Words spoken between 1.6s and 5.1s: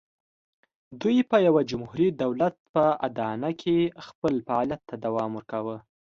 جمهوري دولت په اډانه کې خپل فعالیت ته